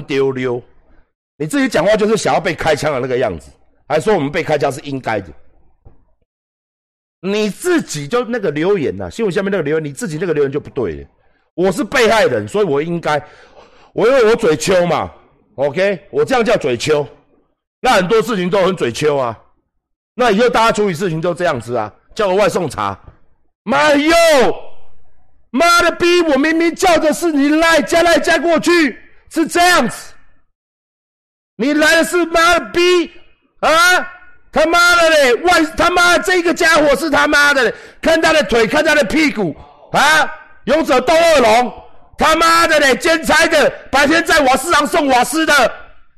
[0.00, 0.62] 丢溜，
[1.36, 3.50] 你自己讲话就是想要被开枪的那个样子，
[3.88, 5.28] 还说我们被开枪是应该的。
[7.20, 11.08] 你自己就那个留言呐，新闻下面那个留言，你自己那个留言就不对了。
[11.54, 13.22] 我是被害人，所以我应该，
[13.92, 15.12] 我因为我嘴秋嘛
[15.56, 17.06] ，OK，我这样叫嘴秋，
[17.80, 19.38] 那很多事情都很嘴秋啊。
[20.14, 22.98] 那以后大家处理事情都这样子啊，叫个外送茶。
[23.64, 24.14] 妈哟，
[25.50, 26.20] 妈的逼！
[26.22, 28.98] 我明明叫的是你来加来加过去，
[29.32, 30.12] 是这样子。
[31.56, 33.10] 你来的是妈的逼
[33.60, 33.70] 啊！
[34.50, 39.56] 他妈的嘞，外他妈这个家伙是他妈的嘞，看他的腿，看他的屁股
[39.92, 40.30] 啊！
[40.64, 41.72] 勇者斗恶龙，
[42.18, 45.54] 他妈的嘞，兼差的，白天在瓦斯厂送瓦斯的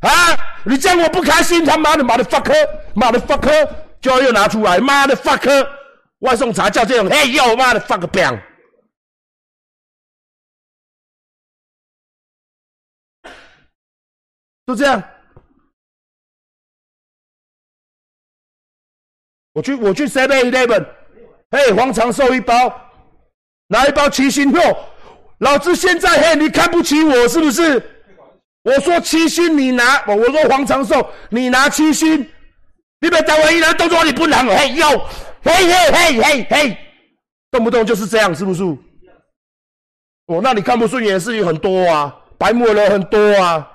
[0.00, 0.10] 啊！
[0.64, 2.52] 你这样我不开心，他妈的，妈的 fuck，
[2.94, 3.68] 妈的 fuck，
[4.00, 5.66] 就要又拿出来，妈的 fuck，
[6.20, 8.36] 外送茶叫这种，嘿哟，妈的 fuck bang，
[14.66, 15.02] 就这样。
[19.52, 20.86] 我去，我去 Seven Eleven，
[21.50, 22.54] 嘿，黄长寿一包，
[23.68, 24.60] 拿一包七星肉，
[25.38, 27.90] 老子现在嘿，你看不起我是不是？
[28.62, 32.18] 我说七星你拿，我说黄长寿你拿七星，
[33.00, 34.88] 你别单位一人动作你不能，嘿哟，
[35.42, 36.78] 嘿嘿嘿嘿嘿，
[37.50, 38.64] 动不动就是这样是不是？
[40.26, 43.70] 哦，那你看不顺眼的事情很多啊，白目人很多啊。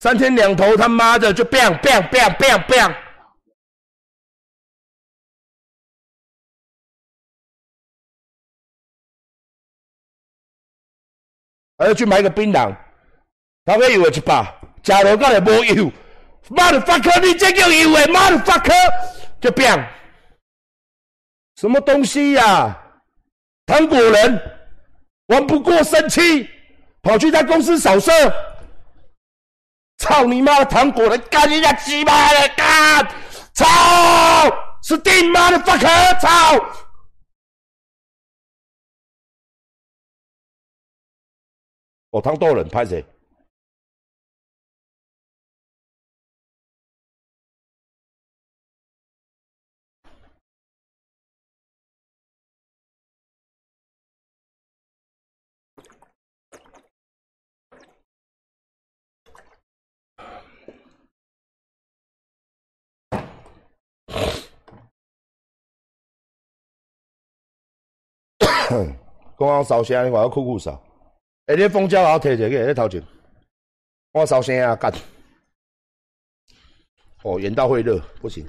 [0.00, 2.94] 三天两头，他妈的就 bang bang bang bang bang，
[11.78, 12.76] 还要去买个槟榔，
[13.64, 14.54] 他会以为去吧？
[14.82, 15.90] 假如干来无油，
[16.50, 18.70] 妈的 fuck，你这叫油诶，妈的 fuck，
[19.40, 19.82] 就 bang，
[21.56, 22.82] 什么东西呀？
[23.64, 24.40] 糖果人
[25.28, 26.48] 玩不过生气，
[27.02, 28.12] 跑去他公司扫射。
[30.06, 33.04] 操你妈的糖果人，干你家鸡巴的干！
[33.52, 33.66] 操，
[34.82, 36.20] 是定妈的 fuck！
[36.20, 36.28] 操！
[42.10, 43.04] 我汤多人拍谁？
[69.38, 70.82] 刚刚烧声，我要酷酷烧。
[71.46, 73.00] 哎，你蜂胶我摕一个，在头前。
[74.12, 74.92] 我烧声啊，干！
[77.22, 78.44] 哦，眼到会热，不行。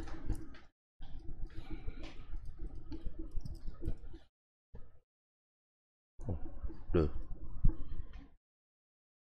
[6.91, 7.07] 热。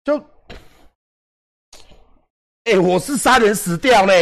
[0.04, 0.18] 就，
[2.66, 4.14] 哎，我是杀人死掉呢，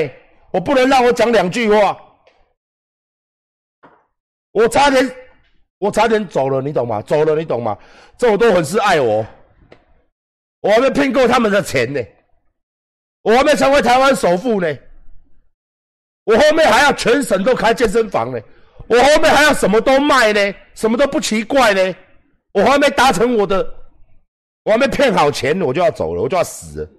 [0.51, 2.01] 我不能让我讲两句话。
[4.51, 5.24] 我差点。
[5.85, 7.01] 我差点走了，你懂吗？
[7.03, 7.77] 走了，你懂吗？
[8.17, 9.25] 这么多粉丝爱我，
[10.61, 12.01] 我还没骗够他们的钱呢，
[13.21, 14.67] 我还没成为台湾首富呢，
[16.23, 18.39] 我后面还要全省都开健身房呢，
[18.87, 21.95] 我后面还要什么都卖呢，什么都不奇怪呢，
[22.51, 23.65] 我还没达成我的，
[24.63, 26.89] 我还没骗好钱，我就要走了，我就要死了。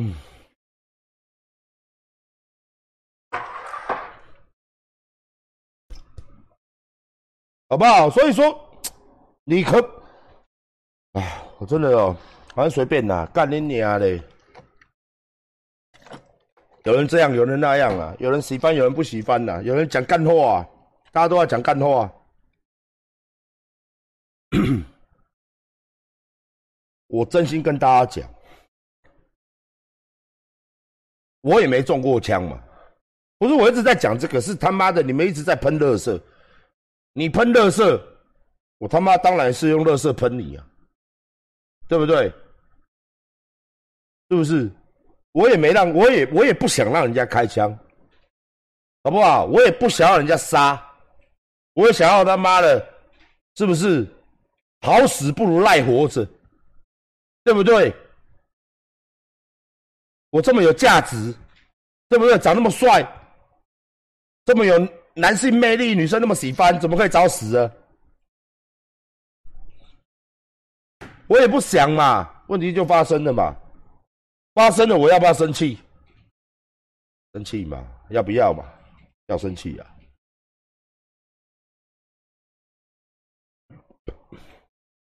[0.00, 0.14] 嗯，
[7.68, 8.08] 好不好？
[8.08, 8.80] 所以说，
[9.42, 9.80] 你可，
[11.14, 12.16] 哎，我真的哦，
[12.54, 14.22] 反正随便啦，干你娘的！
[16.84, 20.64] 有人这样，有人那样啊，有人喜欢，有人不喜欢呐，有人讲干货啊，
[21.10, 22.12] 大家都要讲干货啊。
[27.08, 28.37] 我真心跟大家讲。
[31.48, 32.62] 我也没中过枪嘛，
[33.38, 36.20] 不是我一直在讲这个，是他妈的你们一直在喷乐色，
[37.14, 37.98] 你喷乐色，
[38.76, 40.66] 我他妈当然是用乐色喷你啊，
[41.88, 42.30] 对不对？
[44.28, 44.70] 是不是？
[45.32, 47.74] 我也没让，我也我也不想让人家开枪，
[49.02, 49.46] 好不好？
[49.46, 50.78] 我也不想要人家杀，
[51.72, 52.86] 我也想要他妈的，
[53.56, 54.06] 是不是？
[54.82, 56.28] 好死不如赖活着，
[57.42, 57.94] 对不对？
[60.30, 61.34] 我这么有价值，
[62.08, 62.38] 对不对？
[62.38, 63.02] 长那么帅，
[64.44, 67.72] 这么有男性魅力，女生那么喜欢，怎么可以找死啊？
[71.26, 73.54] 我也不想嘛，问题就发生了嘛，
[74.54, 75.78] 发生了，我要不要生气？
[77.34, 77.86] 生气嘛？
[78.10, 78.64] 要不要嘛？
[79.26, 79.86] 要生气啊！